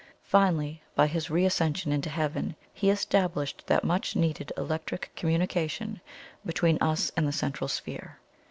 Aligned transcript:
Finally, 0.23 0.81
by 0.95 1.05
His 1.05 1.29
re 1.29 1.45
ascension 1.45 1.91
into 1.91 2.09
Heaven 2.09 2.55
He 2.73 2.89
established 2.89 3.63
that 3.67 3.83
much 3.83 4.15
needed 4.15 4.51
electric 4.57 5.11
communication 5.15 6.01
between 6.43 6.79
us 6.81 7.11
and 7.15 7.27
the 7.27 7.31
Central 7.31 7.67
Sphere. 7.67 8.17